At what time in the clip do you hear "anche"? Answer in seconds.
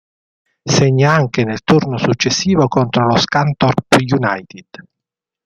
1.13-1.43